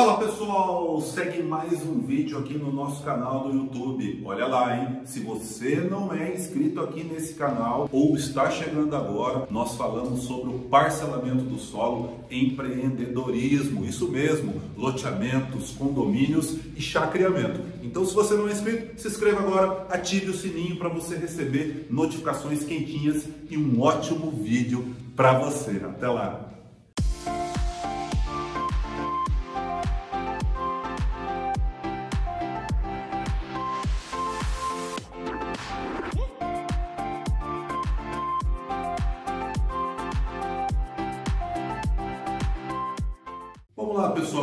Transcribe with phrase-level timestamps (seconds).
[0.00, 4.22] Fala pessoal, segue mais um vídeo aqui no nosso canal do YouTube.
[4.24, 5.00] Olha lá, hein?
[5.04, 10.54] Se você não é inscrito aqui nesse canal ou está chegando agora, nós falamos sobre
[10.54, 17.60] o parcelamento do solo, empreendedorismo, isso mesmo, loteamentos, condomínios e chacreamento.
[17.82, 21.88] Então, se você não é inscrito, se inscreva agora, ative o sininho para você receber
[21.90, 25.72] notificações quentinhas e um ótimo vídeo para você.
[25.84, 26.50] Até lá!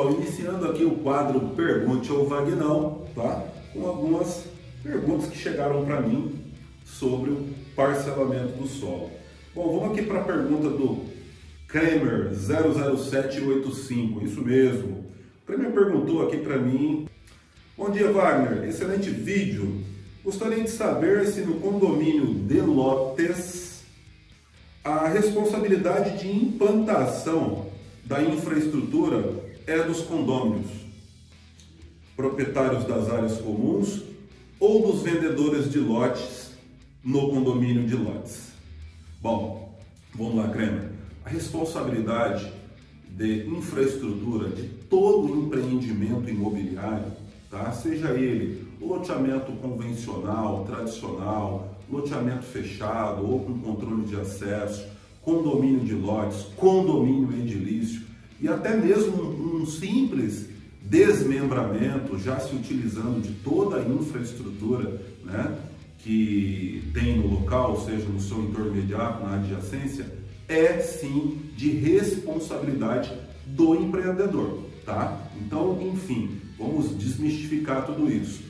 [0.08, 3.44] Pessoal, iniciando aqui o quadro Pergunte ou Vagnão, tá?
[3.74, 4.46] Com algumas
[4.82, 6.40] perguntas que chegaram para mim
[6.86, 9.12] sobre o parcelamento do solo.
[9.54, 11.06] Bom, vamos aqui para a pergunta do
[11.68, 15.06] Kramer 00785, isso mesmo.
[15.44, 17.08] O Kramer perguntou aqui para mim:
[17.78, 19.84] Bom dia, Wagner, excelente vídeo.
[20.24, 23.82] Gostaria de saber se no condomínio de lotes
[24.84, 27.68] a responsabilidade de implantação
[28.06, 30.72] da infraestrutura é dos condôminos,
[32.16, 34.02] proprietários das áreas comuns
[34.58, 36.52] ou dos vendedores de lotes
[37.04, 38.48] no condomínio de lotes.
[39.22, 39.78] Bom,
[40.16, 40.90] vamos lá, Kremer.
[41.26, 42.50] A responsabilidade
[43.10, 47.12] de infraestrutura de todo empreendimento imobiliário,
[47.52, 47.70] tá?
[47.74, 54.86] seja ele loteamento convencional, tradicional, loteamento fechado ou com controle de acesso,
[55.22, 58.08] condomínio de lotes, condomínio edilício
[58.40, 59.37] e até mesmo um
[59.68, 60.50] simples
[60.82, 65.58] desmembramento, já se utilizando de toda a infraestrutura né,
[66.00, 70.10] que tem no local, seja no seu entorno imediato, na adjacência,
[70.48, 73.12] é sim de responsabilidade
[73.46, 75.30] do empreendedor, tá?
[75.42, 78.44] Então, enfim, vamos desmistificar tudo isso.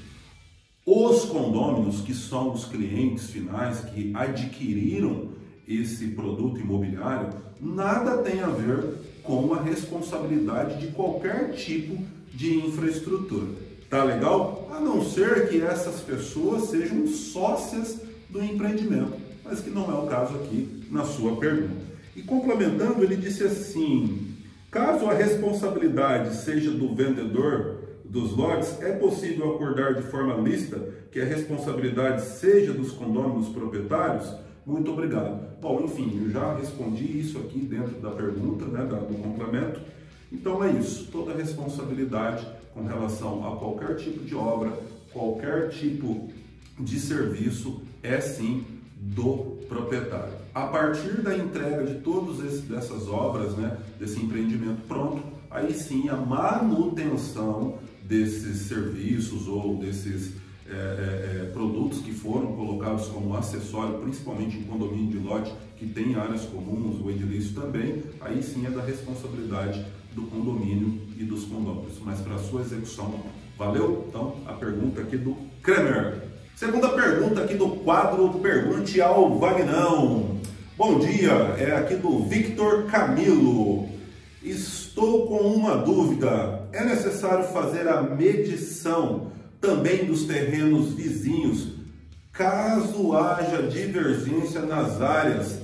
[0.85, 5.29] Os condôminos, que são os clientes finais que adquiriram
[5.67, 8.93] esse produto imobiliário nada tem a ver
[9.27, 12.01] com a responsabilidade de qualquer tipo
[12.33, 13.47] de infraestrutura.
[13.89, 14.69] Tá legal?
[14.73, 17.99] A não ser que essas pessoas sejam sócias
[18.29, 21.85] do empreendimento, mas que não é o caso aqui na sua pergunta.
[22.15, 24.33] E complementando, ele disse assim:
[24.71, 30.79] caso a responsabilidade seja do vendedor dos lotes, é possível acordar de forma lista
[31.11, 34.25] que a responsabilidade seja dos condôminos proprietários?
[34.67, 35.39] Muito obrigado.
[35.61, 39.79] Bom, enfim, eu já respondi isso aqui dentro da pergunta, né, do complemento.
[40.29, 44.77] Então é isso, toda responsabilidade com relação a qualquer tipo de obra,
[45.13, 46.27] qualquer tipo
[46.77, 48.65] de serviço é sim
[48.97, 50.33] do proprietário.
[50.53, 56.17] A partir da entrega de todas essas obras, né, desse empreendimento pronto, aí sim a
[56.17, 60.33] manutenção desses serviços ou desses
[60.69, 65.87] é, é, é, produtos que foram colocados como acessório, principalmente em condomínio de lote que
[65.87, 71.45] tem áreas comuns, o edilício também, aí sim é da responsabilidade do condomínio e dos
[71.45, 71.99] condôminos.
[72.03, 73.13] Mas para sua execução,
[73.57, 74.05] valeu?
[74.09, 76.23] Então, a pergunta aqui do Kramer.
[76.53, 80.37] Segunda pergunta aqui do quadro Pergunte ao Vagnão.
[80.77, 83.87] Bom dia, é aqui do Victor Camilo.
[84.43, 86.67] Estou com uma dúvida.
[86.73, 91.69] É necessário fazer a medição também dos terrenos vizinhos,
[92.31, 95.59] caso haja divergência nas áreas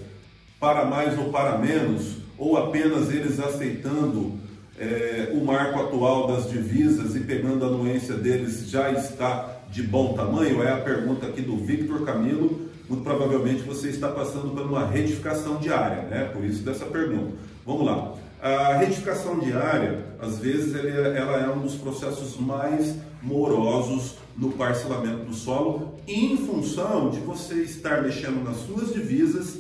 [0.60, 4.34] para mais ou para menos, ou apenas eles aceitando
[4.80, 10.14] é, o marco atual das divisas e pegando a anuência deles já está de bom
[10.14, 10.64] tamanho?
[10.64, 12.70] É a pergunta aqui do Victor Camilo.
[12.90, 16.26] Muito provavelmente você está passando por uma retificação diária, né?
[16.26, 17.34] Por isso dessa pergunta.
[17.66, 18.14] Vamos lá.
[18.44, 25.34] A retificação diária, às vezes, ela é um dos processos mais morosos no parcelamento do
[25.34, 29.60] solo, em função de você estar mexendo nas suas divisas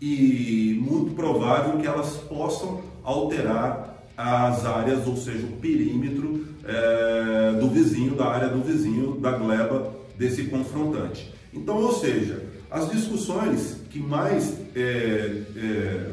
[0.00, 7.68] e muito provável que elas possam alterar as áreas, ou seja, o perímetro é, do
[7.68, 11.34] vizinho, da área do vizinho, da gleba desse confrontante.
[11.52, 16.10] Então, ou seja, as discussões que mais é, é,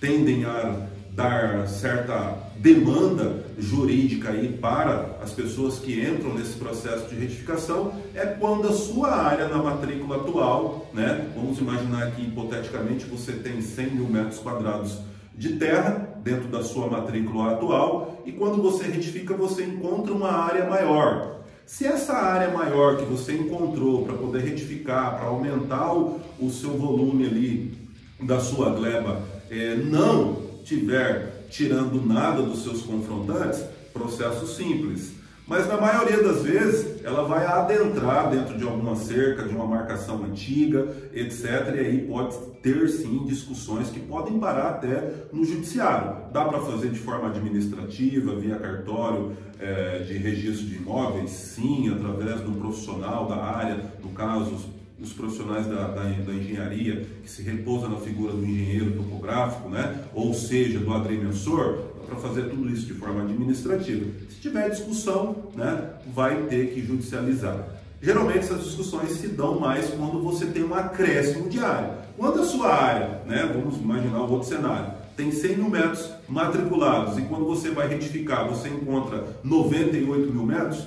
[0.00, 0.87] tendem a
[1.18, 8.24] dar certa demanda jurídica aí para as pessoas que entram nesse processo de retificação é
[8.24, 13.90] quando a sua área na matrícula atual, né, vamos imaginar que hipoteticamente você tem 100
[13.90, 15.00] mil metros quadrados
[15.36, 20.70] de terra dentro da sua matrícula atual e quando você retifica você encontra uma área
[20.70, 21.40] maior.
[21.66, 26.78] Se essa área maior que você encontrou para poder retificar, para aumentar o, o, seu
[26.78, 27.78] volume ali
[28.20, 35.16] da sua gleba, é, não tiver tirando nada dos seus confrontantes, processo simples.
[35.46, 40.22] Mas na maioria das vezes ela vai adentrar dentro de alguma cerca, de uma marcação
[40.24, 41.74] antiga, etc.
[41.74, 46.30] E aí pode ter sim discussões que podem parar até no judiciário.
[46.34, 52.46] Dá para fazer de forma administrativa, via cartório é, de registro de imóveis, sim, através
[52.46, 57.88] um profissional da área, no caso os profissionais da, da, da, engenharia, que se repousa
[57.88, 60.04] na figura do engenheiro topográfico, né?
[60.12, 64.06] ou seja, do agrimensor, para fazer tudo isso de forma administrativa.
[64.30, 67.68] Se tiver discussão, né, vai ter que judicializar.
[68.00, 71.98] Geralmente essas discussões se dão mais quando você tem um acréscimo de área.
[72.16, 77.18] Quando a sua área, né, vamos imaginar o outro cenário, tem 100 mil metros matriculados
[77.18, 80.86] e quando você vai retificar você encontra 98 mil metros,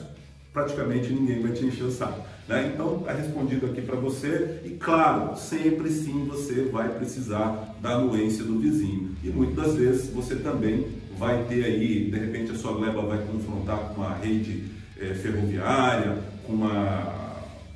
[0.53, 2.21] praticamente ninguém vai te encher o saco.
[2.48, 2.71] Né?
[2.74, 4.59] Então, está respondido aqui para você.
[4.65, 9.15] E claro, sempre sim você vai precisar da anuência do vizinho.
[9.24, 10.88] E muitas das vezes você também
[11.18, 14.63] vai ter aí, de repente a sua gleba vai confrontar com uma rede
[15.00, 17.21] é, ferroviária, com uma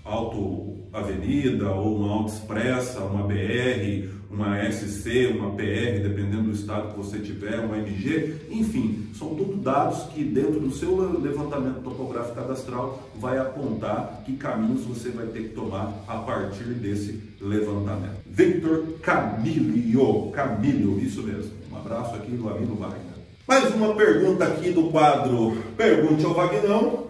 [0.03, 7.19] autoavenida ou uma autoexpressa, uma BR, uma SC, uma PR, dependendo do estado que você
[7.19, 13.37] tiver, uma MG, enfim, são tudo dados que dentro do seu levantamento topográfico cadastral vai
[13.37, 18.17] apontar que caminhos você vai ter que tomar a partir desse levantamento.
[18.25, 21.51] Victor Camilio, Camilio, isso mesmo.
[21.71, 23.15] Um abraço aqui do amigo Wagner.
[23.47, 27.05] Mais uma pergunta aqui do quadro Pergunte ao Vagnão.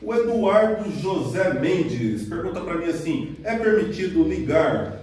[0.00, 4.99] O Eduardo José Mendes pergunta para mim assim: é permitido ligar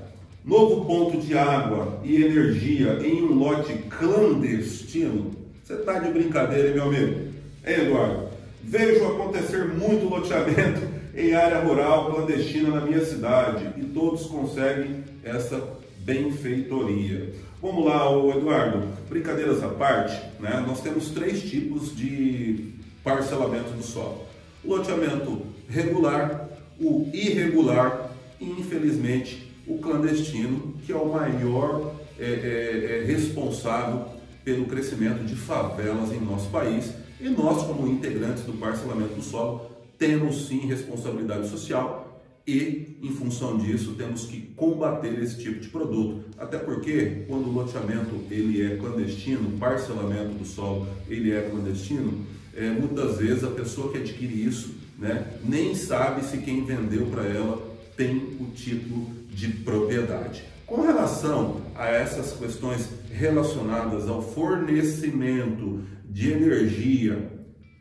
[0.48, 5.32] Novo ponto de água e energia em um lote clandestino.
[5.62, 7.20] Você está de brincadeira, meu amigo?
[7.66, 8.30] Hein, Eduardo?
[8.64, 15.62] Vejo acontecer muito loteamento em área rural clandestina na minha cidade e todos conseguem essa
[15.98, 17.34] benfeitoria.
[17.62, 18.88] Vamos lá, Eduardo.
[19.10, 20.64] Brincadeiras à parte, né?
[20.66, 22.74] Nós temos três tipos de
[23.04, 24.24] parcelamento do solo:
[24.64, 26.48] o loteamento regular,
[26.80, 34.08] o irregular e, infelizmente, o clandestino, que é o maior é, é, é, responsável
[34.44, 36.92] pelo crescimento de favelas em nosso país.
[37.20, 43.58] E nós, como integrantes do parcelamento do solo, temos sim responsabilidade social e, em função
[43.58, 46.24] disso, temos que combater esse tipo de produto.
[46.38, 52.26] Até porque, quando o loteamento ele é clandestino, o parcelamento do solo ele é clandestino,
[52.56, 57.24] é, muitas vezes a pessoa que adquire isso né, nem sabe se quem vendeu para
[57.24, 60.44] ela tem o título de propriedade.
[60.66, 67.32] Com relação a essas questões relacionadas ao fornecimento de energia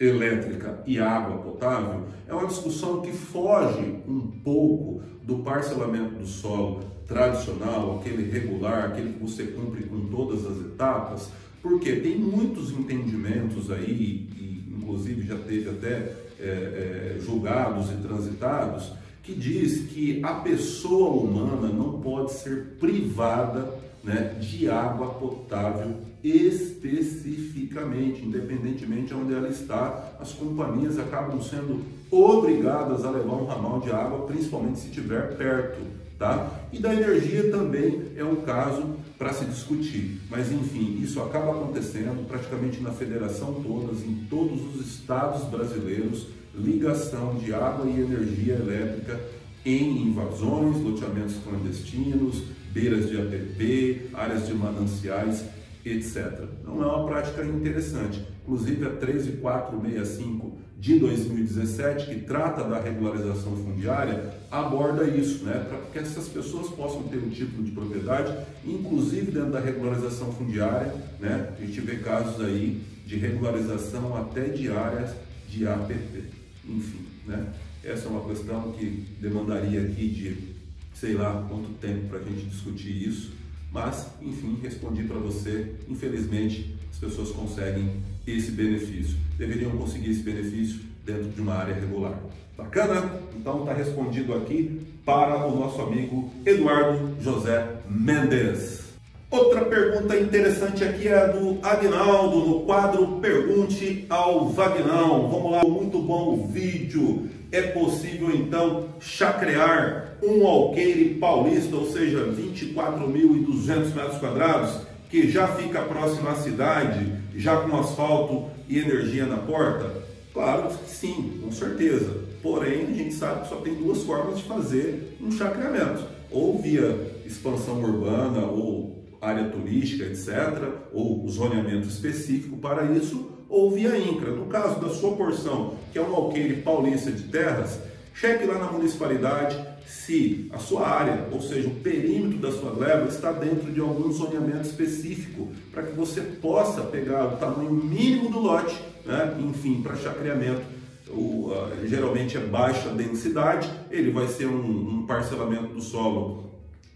[0.00, 6.84] elétrica e água potável, é uma discussão que foge um pouco do parcelamento do solo
[7.06, 11.30] tradicional, aquele regular, aquele que você cumpre com todas as etapas,
[11.62, 18.92] porque tem muitos entendimentos aí, e inclusive já teve até é, é, julgados e transitados,
[19.26, 23.74] que diz que a pessoa humana não pode ser privada
[24.04, 33.04] né, de água potável especificamente, independentemente de onde ela está, as companhias acabam sendo obrigadas
[33.04, 35.80] a levar um ramal de água, principalmente se estiver perto,
[36.18, 36.48] tá?
[36.72, 42.26] E da energia também é um caso para se discutir, mas enfim, isso acaba acontecendo
[42.28, 46.26] praticamente na federação todas, em todos os estados brasileiros,
[46.56, 49.20] ligação de água e energia elétrica
[49.64, 55.44] em invasões, loteamentos clandestinos, beiras de APP, áreas de mananciais,
[55.84, 56.44] etc.
[56.64, 58.24] Não é uma prática interessante.
[58.42, 65.66] Inclusive a 13465 de 2017, que trata da regularização fundiária, aborda isso, né?
[65.68, 70.94] para que essas pessoas possam ter um título de propriedade, inclusive dentro da regularização fundiária,
[71.18, 71.54] né?
[71.58, 75.10] a gente vê casos aí de regularização até de áreas
[75.48, 77.52] de APP enfim, né?
[77.84, 80.56] Essa é uma questão que demandaria aqui de
[80.94, 83.32] sei lá quanto tempo para a gente discutir isso,
[83.70, 85.74] mas enfim, respondi para você.
[85.88, 92.18] Infelizmente, as pessoas conseguem esse benefício, deveriam conseguir esse benefício dentro de uma área regular.
[92.56, 93.20] Bacana?
[93.36, 98.85] Então está respondido aqui para o nosso amigo Eduardo José Mendes.
[99.28, 105.28] Outra pergunta interessante aqui é a do Agnaldo, no quadro Pergunte ao Vagnão.
[105.28, 107.28] Vamos lá, muito bom o vídeo.
[107.50, 114.80] É possível então chacrear um alqueire paulista, ou seja, 24.200 metros quadrados,
[115.10, 119.90] que já fica próximo à cidade, já com asfalto e energia na porta?
[120.32, 122.26] Claro que sim, com certeza.
[122.42, 126.96] Porém, a gente sabe que só tem duas formas de fazer um chacreamento: ou via
[127.24, 128.85] expansão urbana ou
[129.20, 134.32] área turística, etc., ou zoneamento específico para isso, ou via INCRA.
[134.32, 137.80] No caso da sua porção, que é um alqueire paulista de terras,
[138.14, 139.56] cheque lá na municipalidade
[139.86, 144.10] se a sua área, ou seja, o perímetro da sua gleba está dentro de algum
[144.10, 149.36] zoneamento específico, para que você possa pegar o tamanho mínimo do lote, né?
[149.40, 150.62] enfim, para chacreamento.
[151.08, 151.52] O,
[151.84, 156.46] geralmente é baixa densidade, ele vai ser um, um parcelamento do solo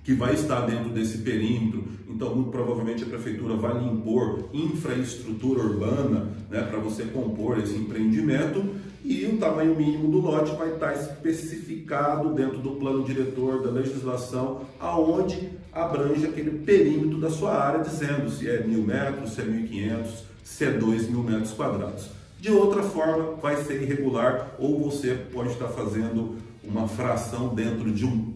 [0.03, 1.85] que vai estar dentro desse perímetro.
[2.09, 7.77] Então, muito provavelmente a prefeitura vai lhe impor infraestrutura urbana né, para você compor esse
[7.77, 8.65] empreendimento
[9.05, 14.63] e o tamanho mínimo do lote vai estar especificado dentro do plano diretor da legislação,
[14.79, 20.07] aonde abrange aquele perímetro da sua área, dizendo se é mil metros, se é 1.500,
[20.45, 22.11] se é dois mil metros quadrados.
[22.39, 28.05] De outra forma, vai ser irregular ou você pode estar fazendo uma fração dentro de
[28.05, 28.33] um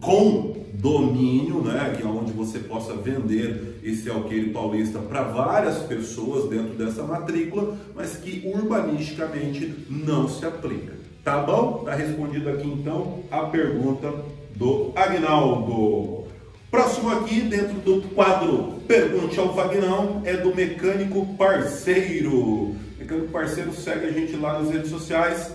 [0.81, 6.73] condomínio, né, que é onde você possa vender esse alqueire paulista para várias pessoas dentro
[6.73, 10.93] dessa matrícula, mas que urbanisticamente não se aplica.
[11.23, 11.83] Tá bom?
[11.85, 14.13] Tá respondido aqui então a pergunta
[14.55, 16.25] do Agnaldo.
[16.69, 22.75] Próximo aqui, dentro do quadro Pergunte ao Vagnão, é do Mecânico Parceiro.
[22.99, 25.51] Mecânico Parceiro segue a gente lá nas redes sociais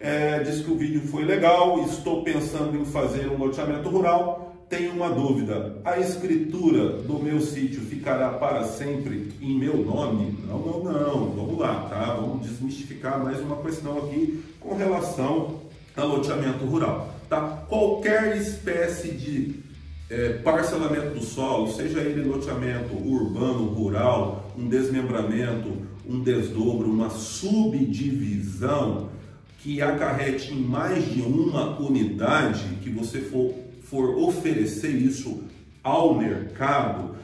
[0.00, 4.49] é, diz que o vídeo foi legal, estou pensando em fazer um loteamento rural.
[4.70, 10.38] Tenho uma dúvida: a escritura do meu sítio ficará para sempre em meu nome?
[10.46, 11.30] Não, não, não.
[11.32, 12.14] Vamos lá, tá?
[12.14, 15.60] Vamos desmistificar mais uma questão aqui com relação
[15.96, 17.64] ao loteamento rural, tá?
[17.68, 19.56] Qualquer espécie de
[20.08, 29.08] é, parcelamento do solo, seja ele loteamento urbano, rural, um desmembramento, um desdobro, uma subdivisão,
[29.58, 33.52] que acarrete em mais de uma unidade, que você for,
[33.90, 35.42] for oferecer isso
[35.82, 37.16] ao mercado,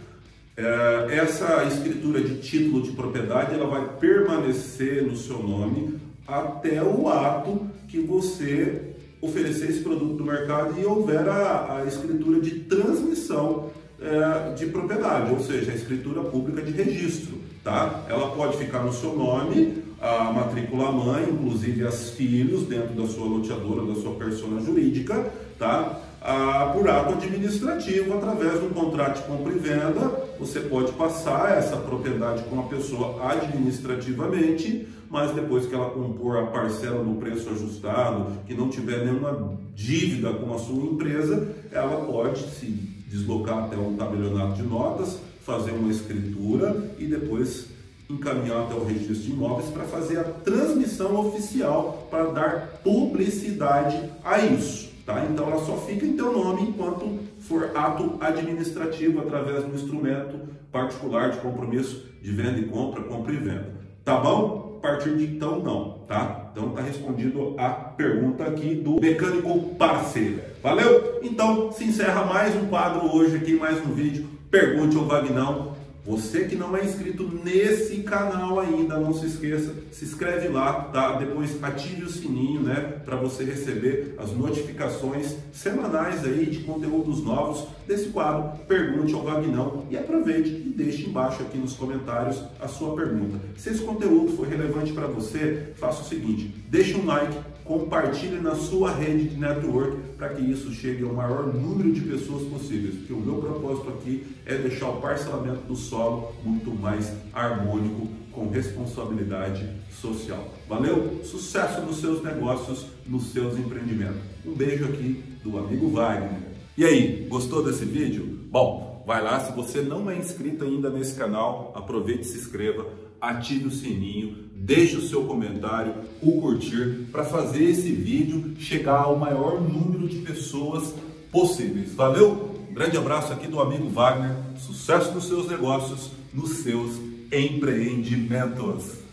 [0.56, 5.94] é, essa escritura de título de propriedade ela vai permanecer no seu nome
[6.26, 12.40] até o ato que você oferecer esse produto no mercado e houver a, a escritura
[12.40, 13.70] de transmissão
[14.00, 17.38] é, de propriedade, ou seja, a escritura pública de registro.
[17.62, 18.04] Tá?
[18.08, 23.26] Ela pode ficar no seu nome a matrícula mãe, inclusive as filhos dentro da sua
[23.26, 26.00] loteadora, da sua persona jurídica, tá?
[26.28, 31.76] Ah, por ato administrativo, através um contrato de compra e venda, você pode passar essa
[31.76, 38.38] propriedade com a pessoa administrativamente, mas depois que ela compor a parcela no preço ajustado,
[38.44, 42.66] que não tiver nenhuma dívida com a sua empresa, ela pode se
[43.08, 47.68] deslocar até um tabelionato de notas, fazer uma escritura e depois
[48.10, 54.40] encaminhar até o registro de imóveis para fazer a transmissão oficial para dar publicidade a
[54.40, 54.85] isso.
[55.06, 55.24] Tá?
[55.30, 61.30] Então ela só fica em teu nome enquanto for ato administrativo através do instrumento particular
[61.30, 63.72] de compromisso de venda e compra, compra e venda.
[64.04, 64.78] Tá bom?
[64.78, 66.50] A partir de então não, tá?
[66.50, 70.40] Então tá respondido a pergunta aqui do mecânico parceiro.
[70.60, 71.20] Valeu?
[71.22, 74.28] Então se encerra mais um quadro hoje aqui, mais um vídeo.
[74.50, 75.75] Pergunte ao Vagnão
[76.06, 81.16] você que não é inscrito nesse canal ainda, não se esqueça, se inscreve lá, tá?
[81.16, 87.66] Depois ative o sininho, né, para você receber as notificações semanais aí de conteúdos novos
[87.88, 92.94] desse quadro Pergunte ao Vagnão e aproveite e deixe embaixo aqui nos comentários a sua
[92.94, 93.38] pergunta.
[93.56, 98.54] Se esse conteúdo foi relevante para você, faça o seguinte, deixe um like, compartilhe na
[98.54, 103.12] sua rede de network para que isso chegue ao maior número de pessoas possíveis, porque
[103.12, 109.68] o meu propósito aqui é deixar o parcelamento do solo muito mais harmônico com responsabilidade
[110.00, 110.54] social.
[110.68, 111.20] Valeu?
[111.24, 114.20] Sucesso nos seus negócios, nos seus empreendimentos.
[114.44, 116.40] Um beijo aqui do amigo Wagner.
[116.78, 118.38] E aí, gostou desse vídeo?
[118.50, 122.86] Bom, vai lá, se você não é inscrito ainda nesse canal, aproveite e se inscreva,
[123.20, 129.18] ative o sininho, deixe o seu comentário, o curtir, para fazer esse vídeo chegar ao
[129.18, 130.94] maior número de pessoas
[131.32, 131.94] possíveis.
[131.94, 132.55] Valeu?
[132.76, 136.90] Grande abraço aqui do amigo Wagner, sucesso nos seus negócios, nos seus
[137.32, 139.05] empreendimentos.